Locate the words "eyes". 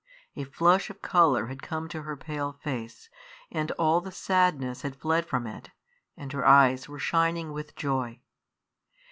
6.43-6.89